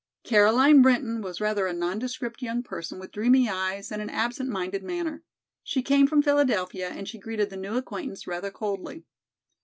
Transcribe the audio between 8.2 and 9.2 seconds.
rather coldly.